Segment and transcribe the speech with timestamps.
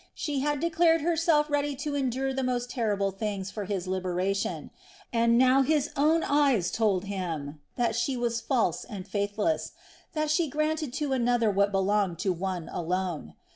[0.15, 4.71] She had declared herself ready to endure the most terrible things for his liberation;
[5.13, 9.73] and now his own eyes told him that she was false and faithless,
[10.13, 13.35] that she granted to another what belonged to one alone.